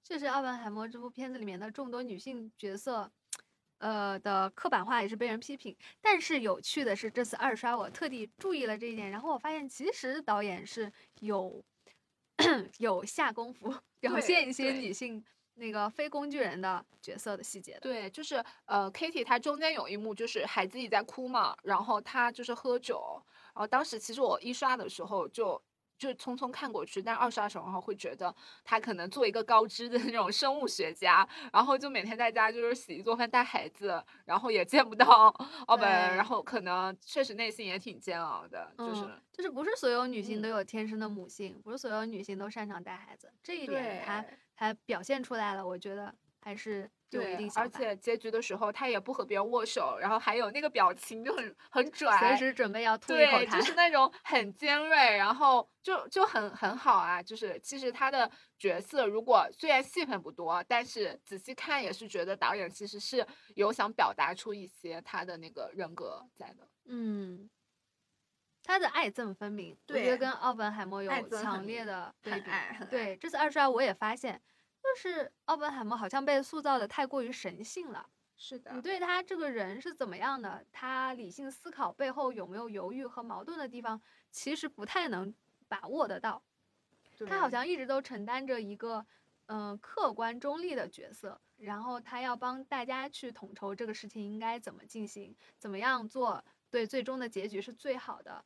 [0.03, 3.11] 这是奥本海默这部片子里面的众多女性角色，
[3.77, 5.77] 呃的刻板化也是被人批评。
[6.01, 11.63] 但是有趣的是，这次二刷我特地注意了这一点，然后我发现其实导演是有
[12.79, 15.23] 有下功夫表现一些女性。
[15.55, 23.21] 那个非工具人的角色的细节，对，就是呃，Kitty 她中间有一幕就是孩子己在哭嘛，然后她就是喝酒，
[23.53, 25.61] 然后当时其实我一刷的时候就
[25.97, 35.27] 就匆匆看过去，但二刷的时候会觉得她可能做一个高知的那种生物学家，然后就每天在家就是洗衣做饭带孩子，然后也见不到
[35.67, 44.25] 奥本，然后可能确实内心也挺煎熬的，就是就是不是所有女性都有天生的母性，不是所有女性都擅长带孩子，这一点她。
[44.55, 57.21] 他表现出来了，我觉得还是有一定而且结局的时候，他也不和别人握手，然后还有那个表情就很很拽，随时准备要吐一口痰，就是那种很尖锐，然后就就很很好啊。
[57.21, 66.67] 就是其实他的角色，如果虽然戏份不多，但是仔细看也是觉得导演其实是有想表达出一些他的那个人格在的。
[66.87, 67.49] 嗯，
[68.65, 72.49] 他的爱憎分明，我觉得跟奥本海默有强烈的对比。
[72.89, 74.41] 对，这次二刷我也发现。
[74.81, 78.07] 就是奥本海默好像被塑造的太过于神性了。
[78.37, 80.63] 是的，你对他这个人是怎么样的？
[80.71, 83.99] 他理性思考背后有没有犹豫和矛盾的地方？
[84.29, 85.33] 其实不太能
[85.67, 86.43] 把握得到。
[87.27, 89.03] 他好像一直都承担着一个
[89.47, 96.43] 嗯客观中立的角色，然后他要帮大家去统筹这个事情应该怎么进行，怎么样做，
[96.75, 98.43] 对最终的结局是最好的。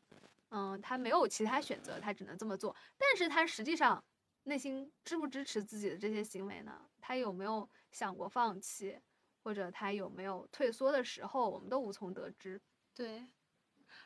[0.51, 2.75] 嗯，他没有其他选择，他只能这么做。
[2.95, 4.03] 但是他实际上。
[4.43, 6.71] 内心支不支持自己的这些行为呢？
[7.01, 8.97] 他有没有想过放弃，
[9.43, 12.59] 或者他有没有退缩的时候，我们都无从得知。
[12.95, 13.27] 对，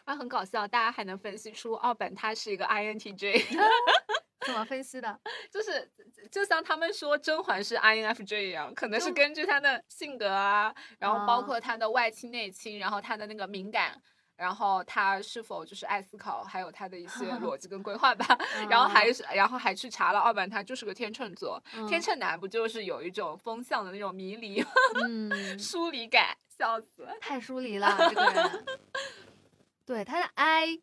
[0.03, 3.45] 啊，很搞笑，大家还能分析出奥本他是一个 INTJ，
[4.45, 5.17] 怎么分析的？
[5.49, 5.89] 就是
[6.29, 14.01] 就像他们说甄嬛是 INFJ 一样，可能是根据他的性格啊，然后包括他的外倾内倾，然后他的那个敏感。
[14.35, 18.37] 然后他是否就是爱思考，还有他的一些 逻辑跟规划吧。
[18.69, 21.61] 然后还是，然后还去查了二版，他就是个天秤座。
[21.87, 24.63] 天秤男不就是有一种风向的那种迷离、
[25.05, 28.65] 嗯，疏离感，笑死，太疏离了这个人。
[29.85, 30.79] 对他的 I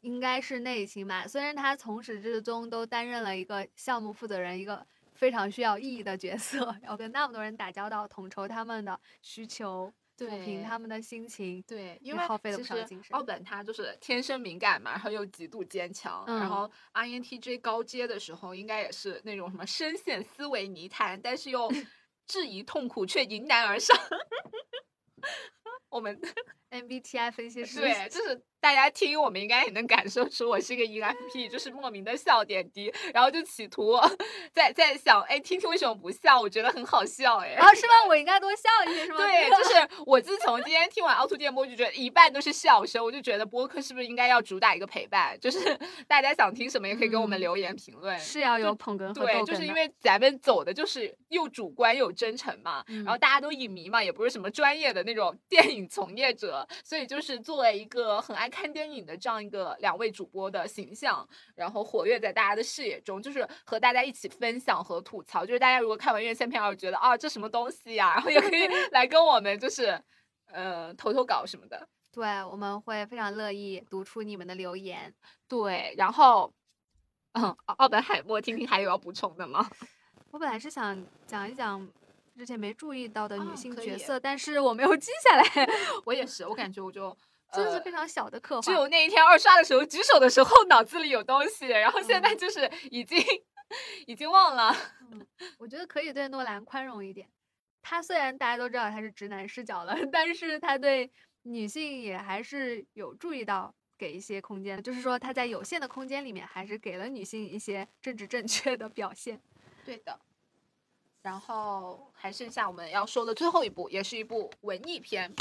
[0.00, 9.92] 应该是内心吧，虽然他从始至终都担任了一个项目负责人，一个非常需要意义的角色，要跟那么多人打交道，统筹他们的需求。
[10.28, 13.16] 抚平他们的心情，对，因为耗费了不少精神。
[13.16, 21.70] 奥本他就是天生敏感嘛，然后又极度坚强，然后 INTJ 高阶的时候应该也是那种什么深陷思维泥潭，但是又
[22.26, 23.96] 质疑痛苦却迎难而上。
[25.90, 26.20] 我们
[26.70, 28.42] MBTI 分析师，对，就是。
[28.62, 33.98] 大家听，我们应该也能感受出我是一个 ENFP，就是莫名的笑点低，然后就企图
[34.52, 36.38] 在在想，哎，听听为什么不笑？
[36.38, 37.92] 我觉得很好笑，哎，啊，是吗？
[38.06, 39.16] 我应该多笑一些，是 吗？
[39.16, 45.40] 对，就是我自从今天听完凹凸电波，就觉得一半都是笑声，我就觉得播客是不是应该要主打一个陪伴？
[45.40, 45.58] 就是
[46.06, 65.44] 大家想听什么也可以给我们留言评论，是要有捧哏和对，就是因为咱们走的就是又主观又真诚嘛，然后大家都影迷嘛，也不是什么专业的那种电影从业者，所以就是作为一个很爱看电影的这样一个两位主播的形象，然后活跃在大家的视野中，就是和大家一起分享和吐槽。
[65.44, 70.00] 就是大家如果看完院线片，而觉得啊这什么东西呀， 然后也可以 来跟我们就是
[70.52, 71.88] 呃投投稿什么的。
[72.12, 75.14] 对，我们会非常乐意读出你们的留言。
[75.46, 76.52] 对，然后
[77.34, 79.70] 嗯，奥本海默，听听还有要补充的吗？
[80.32, 81.88] 我本来是想讲一讲
[82.40, 85.68] 之前没注意到的女性角色，但是我没有记下来。
[86.06, 87.14] 我也是，我感觉我就。
[87.52, 93.22] 真的是非常小的刻画，只有那一天二刷的时候举手的时候脑子里有东西，然后现在就是已经
[94.06, 94.74] 已经忘了。
[95.58, 97.28] 我觉得可以对诺兰宽容一点，
[97.82, 101.10] 他虽然大家都知道他是直男视角了， 但是他对
[101.42, 109.42] 女性也还是有注意到给一些空间，就是说他在有限的空间里面还是给了女性一些政治正确的表现。
[109.84, 110.16] 对的，
[111.22, 115.34] 然后还剩下我们要说的最后一部，也是一部文艺片。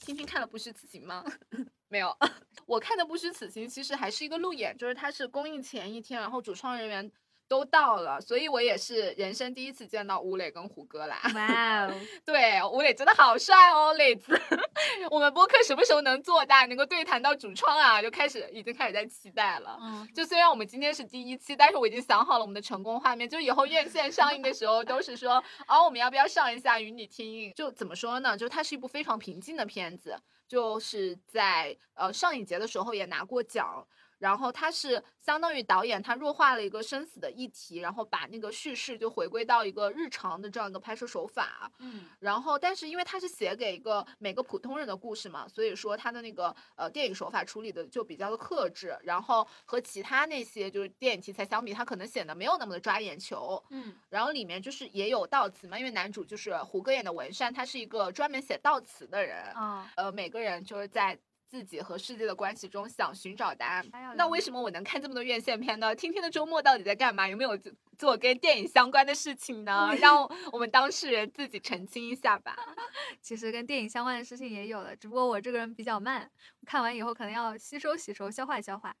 [0.00, 1.24] 听听看了《不虚此行》吗？
[1.88, 2.14] 没有，
[2.66, 7.10] 我看的《不虚此行》其实还是一个路演，就是它是公映前一天，然后主创人员。
[7.46, 11.20] 都到了，所以我也是人生第一次见到吴磊跟胡歌啦。
[11.34, 14.40] 哇哦， 对，吴磊真的好帅哦，磊子。
[15.10, 18.00] 我们播客什么时候能做大，能够对谈到主创啊？
[18.00, 19.78] 就开始已经开始在期待了。
[19.80, 27.52] 嗯，就虽然我们今天是第一期，但是我已经想好了我们的成功画面，就以后院线上映的时候都是说，哦，我们要不要上一下与你听？
[27.54, 28.36] 就怎么说呢？
[28.36, 30.16] 就它是一部非常平静的片子，
[30.48, 33.86] 就是在呃上影节的时候也拿过奖。
[34.24, 41.70] 然后他是相当于导演，他弱化了一个生死的议题，然后把那个叙事就回归到一个日常的这样一个拍摄手法。
[41.78, 53.62] 嗯，然后但是因为他是写给一个每个普通人的故事嘛，所以说他的那个呃电影手法处理的就比较的克制，然后和其他那些就是电影题材相比，他可能显得没有那么的抓眼球。
[53.68, 59.36] 嗯，然后里面就是也有悼词嘛，因为男主就是胡歌演的文山，他是一个专门写悼词的人。
[59.52, 61.18] 啊，呃，每个人就是在。
[61.54, 63.86] 自己和世界的关系中想寻找答案，
[64.16, 65.94] 那为什么我能看这么多院线片呢？
[65.94, 67.28] 听听的周末到底在干嘛？
[67.28, 67.56] 有没有
[67.96, 69.94] 做跟电影相关的事情呢？
[70.02, 72.56] 让我们当事人自己澄清一下吧。
[73.22, 76.28] 其实跟电影相关的事情也有了，只不过我这个人比较慢，
[76.66, 78.92] 看完以后可能要吸收吸收、消化消化。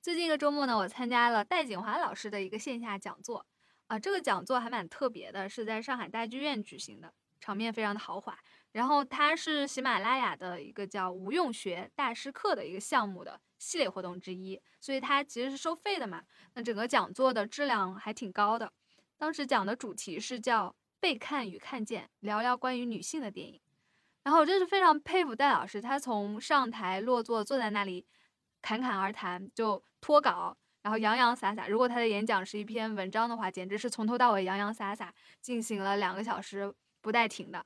[0.00, 3.44] 最近一个周末呢，我参加了戴锦华老师的一个线下讲座，
[3.88, 8.38] 啊，这个讲座还蛮特别的，是在上海大剧院举行的，场面非常的豪华。
[8.74, 16.24] 然后它是喜马拉雅的一个叫无用学大师课的一个项目的系列活动之一，所以它其实是收费的嘛。
[16.54, 18.72] 那整个讲座的质量还挺高的。
[19.16, 23.60] 当时讲的主题是叫被看与看见，聊聊关于女性的电影。
[24.24, 28.04] 然后我真是非常佩服戴老师，他从上台落座，坐在那里
[28.60, 31.68] 侃侃而谈，就脱稿，然后洋洋洒洒。
[31.68, 37.64] 如果他的演讲是一篇文章的话，简直是从头到尾洋洋洒洒进行了两个小时不带停的。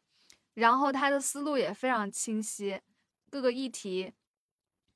[0.59, 2.81] 然后他的思路也非常清晰，
[3.31, 4.13] 各个议题，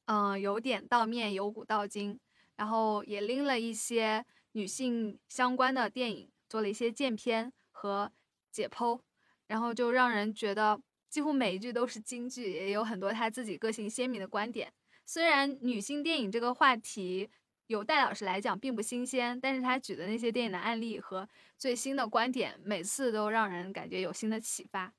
[0.06, 2.18] 嗯，由点到面，由古到今，
[2.56, 8.10] 然后也拎了一些女性相关的电影，做了一些鉴片和
[8.50, 9.00] 解剖，
[9.46, 14.72] 然后就让人觉得几乎每一句都是金句，也有很多他自己个性鲜明的观点。
[15.06, 17.30] 虽然女性电影这个话题，
[17.68, 24.92] 由戴老师来讲并不新鲜，但是他举的那些电影的案例和最新的观点，每次都让人感觉有新的启发。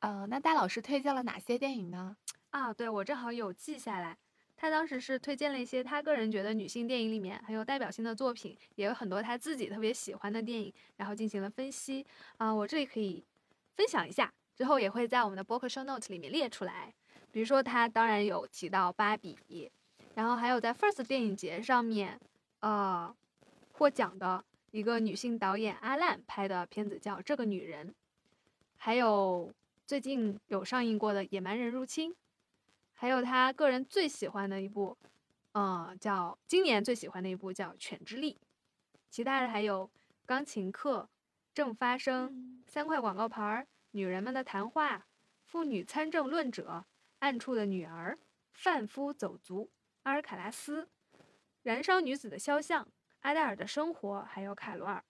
[0.00, 2.16] 呃，那戴老师推荐了哪些电影呢？
[2.50, 4.16] 啊，对我正好有记下来。
[4.58, 12.06] 他当时是推荐了一些他个人觉得女性电影里面很有代表性的作品，也有很多他自己特别喜欢的电影，然后进行了分析。
[12.38, 13.22] 啊，我这里可以
[13.74, 16.94] 分享一下，之后也会在我们的播客 show note 里面列出来。
[17.30, 19.70] 比如说他当然有提到芭比，
[20.14, 22.18] 然后还有在 First 电影节上面，
[22.60, 23.14] 呃，
[23.72, 27.88] 获奖的一个女性导演阿烂拍的片子叫《这个女人》，
[28.78, 29.52] 还有
[29.86, 32.10] 最近有上映过的《野蛮人入侵》，
[32.92, 34.98] 还有他个人最喜欢的一部，
[35.52, 38.34] 呃，叫今年最喜欢的一部叫《犬之力》，
[39.08, 39.86] 其他的还有
[40.26, 41.02] 《钢琴课》
[41.54, 43.64] 《正发生》三块广告牌儿。
[43.92, 45.06] 女人们的谈话，
[45.44, 46.84] 妇女参政论者，
[47.20, 48.18] 暗处的女儿，
[48.52, 49.70] 贩夫走卒，
[50.02, 50.88] 阿尔卡拉斯，
[51.62, 52.88] 燃烧女子的肖像，
[53.20, 55.04] 阿黛尔的生活，还有卡罗尔，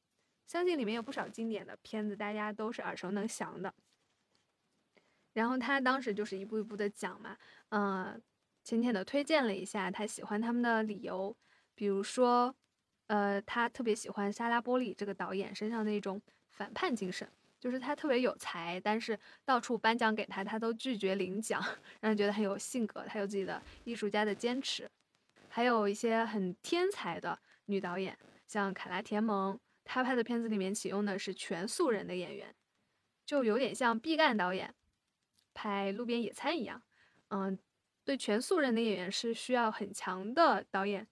[0.46, 3.72] 相信里面有不少经典的片子，大家都是耳熟能详的。
[5.36, 7.36] 然后他当时就是一步一步的讲嘛，
[7.68, 8.20] 嗯，
[8.64, 11.36] 浅浅的推荐了一下他喜欢他们的理由，
[11.74, 12.54] 比如说，
[13.08, 16.20] 呃，他特别喜欢莎拉波利这个导演身上的一种
[16.50, 17.28] 反叛精神。
[17.58, 21.60] 就是他特别有才，但是到处颁奖给他，他都拒绝领奖，
[22.00, 24.88] 让人觉得很有性格，他有自己的艺术家的坚持。
[25.48, 28.16] 还有一些很天才的女导演，
[28.46, 32.54] 像卡拉田蒙，她拍的片子里面启用的是全素人的演员，
[33.24, 34.72] 就有点像毕赣导演
[35.56, 36.80] 拍《路边野餐》一样。
[37.30, 37.58] 嗯，
[38.04, 41.08] 对全素人的演员是需要很强的导演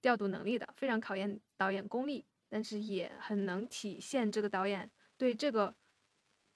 [0.00, 5.76] 调度能力的，非常考验导演功力，但是也很能体现这个导演对这个。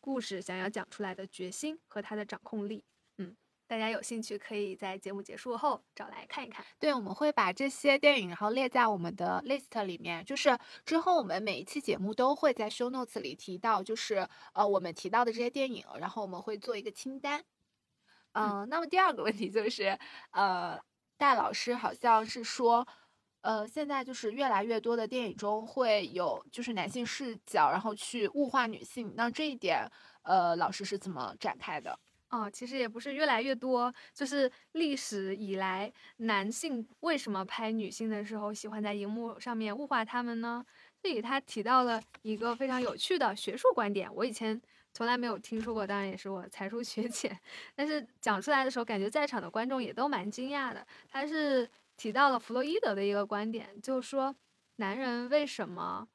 [0.01, 2.83] 故事想要讲出来的决心和他的掌控力，
[3.69, 6.65] 大家有兴趣可以在节目结束后找来看一看。
[6.79, 17.45] 对，我们会把这些电影然后列在我们的 list 里面，就是之后我们每一期节目都会在 show notes 里提到，就是呃我们提到的这些电影，然后我们会做一个清单。
[18.33, 19.99] 嗯，那么第二个问题就是，
[20.31, 20.81] 呃，
[21.17, 22.85] 戴老师好像是说。
[23.41, 29.15] 呃，现在就是越来越多的电影中会有就是男性视角，然后去物化女性。
[29.17, 29.89] 那这一点，
[30.23, 31.97] 呃，老师是怎么展开的？
[32.31, 40.65] 哦，其实也不是越来越多，就是历史以来，男性为什么拍女性的时候喜欢在荧幕上面物化他们呢？
[41.03, 44.61] 这里他提到了一个非常有趣的学术观点，我以前
[44.93, 47.39] 从来没有听说过，当然也是我才疏学浅，
[47.75, 50.87] 但是讲出来的时候，感觉在场的观众也都蛮惊讶的。
[51.09, 51.69] 他是。
[51.99, 54.33] 提到了弗洛伊德的一个观点，就是说，
[54.77, 56.07] 男人为什么，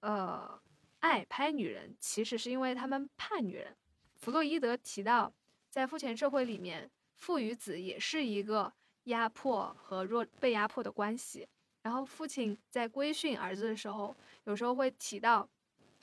[0.00, 0.60] 呃，
[0.98, 3.76] 爱拍女人，其实是因为他们怕女人。
[4.16, 5.32] 弗洛伊德提到，
[5.70, 8.72] 在父权社会里面，父与子也是一个
[9.04, 11.46] 压迫和弱被压迫的关系。
[11.82, 14.14] 然后，父亲在规训儿子的时候，
[14.44, 15.48] 有时候会提到，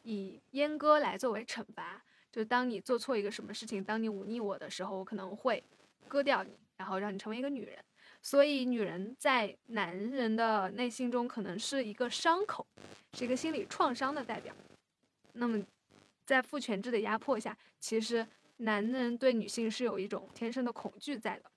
[0.03, 2.01] 以阉割来作为惩罚，
[2.32, 5.61] 就当你做错一个什么事情，当你忤逆我的时候，我可能会
[6.07, 7.78] 割掉你，然后让你成为一个女人。
[8.24, 12.65] 所以，女人在男人的内心中可能是一个伤口，
[13.13, 14.55] 是一个心理创伤的代表。
[15.34, 15.63] 那么，
[16.26, 18.26] 在父权制的压迫下，其实
[18.58, 21.51] 男人对女性是有一种天生的恐惧在的。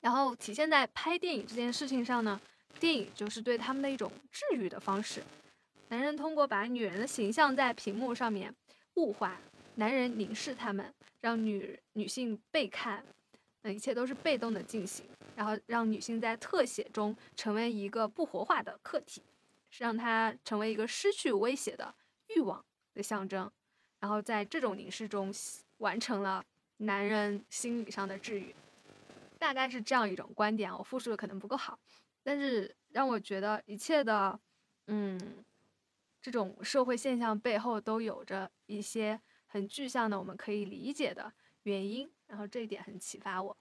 [0.00, 2.40] 然后体现在拍电影这件事情上呢，
[2.78, 5.22] 电影就是对他们的一种治愈的方式。
[5.88, 8.54] 男人通过把女人的形象在屏幕上面
[8.94, 9.40] 物化，
[9.76, 13.04] 男人凝视他们，让女女性被看，
[13.62, 15.06] 那一切都是被动的进行。
[15.34, 19.22] 然后让女性在特写中成为一个不活化的客体，
[19.70, 21.94] 是让她成为一个失去威胁的
[22.34, 23.50] 欲望的象征。
[24.00, 25.32] 然后在这种凝视中
[25.78, 26.44] 完成了
[26.78, 28.54] 男人心理上的治愈，
[29.38, 30.72] 大概是这样一种观点。
[30.72, 31.78] 我复述的可能不够好，
[32.22, 34.38] 但是让我觉得一切的，
[34.86, 35.44] 嗯，
[36.20, 42.10] 这种社会现象背后都有着一些很具象的我们可以理解的原因。
[42.26, 43.56] 然后这一点很启发我。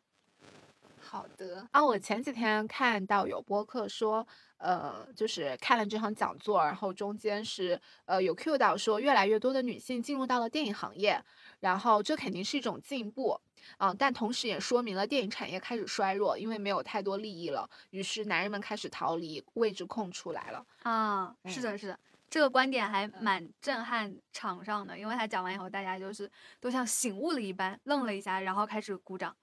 [1.06, 4.28] 好的啊，我前几天看到有播客说，
[4.58, 11.24] 呃，就是看了这场讲座，然后中间是呃有 Q 到说，越来越多的女性进入到了电影行业，
[11.60, 13.40] 然后这肯定是一种进步，
[13.78, 20.66] 嗯，但同时也说明了电影产业开始衰弱，因为没有太多利益了，于是男人们开始逃离，位置空出来了。
[20.84, 22.00] 啊，是的，是的，
[22.30, 26.30] 这个观点还蛮震撼场上的，因为他讲完以后，大家就是
[26.60, 29.36] 都像醒悟了一般，愣了一下，然后开始鼓掌。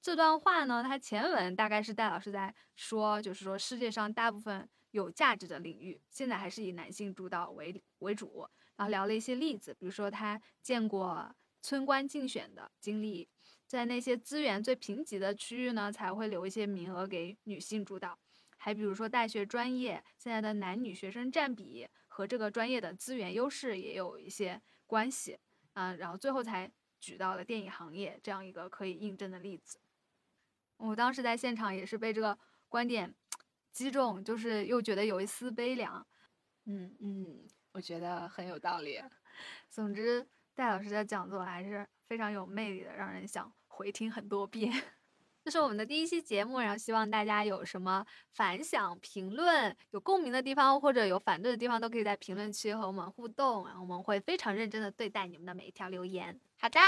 [0.00, 8.48] 这段话呢，它前文大概是戴老师在说，就是说世界上大部分有价值的领域，现在还是以男性主导为为主。
[8.76, 13.28] 然后聊了一些例子，比如说他见过村官竞选的经历，
[13.66, 18.16] 在那些资源最贫瘠的区域呢，才会留一些名额给女性主导。
[18.56, 25.38] 还比如说大学专业现在的男女学生占比和这个专业的资源优势也有一些关系。
[25.74, 26.70] 嗯，然后最后才
[27.00, 29.80] 举到了电影行业这样一个可以印证的例子。
[30.78, 32.36] 我当时在现场也是被这个
[32.68, 33.14] 观点
[33.72, 36.04] 击中就是又觉得有一丝悲凉。
[36.64, 39.00] 嗯嗯我觉得很有道理。
[39.68, 44.72] 总之戴老师的讲座还是非常有魅力的让人想回听很多遍。
[45.44, 56.38] 这是我们的第一期节目然后希望大家有什么反响评论有共鸣的地方或者有反对的地方都可以在评论区和我们互动然后我们会非常认真的对待你们的每一条留言。
[56.58, 56.78] 好的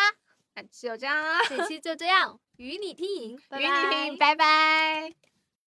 [0.70, 5.14] 就这样啦，本期就这样，与你听营， 与你听，拜拜。